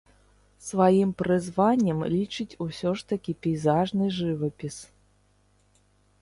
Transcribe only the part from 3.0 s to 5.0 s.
ж такі пейзажны жывапіс.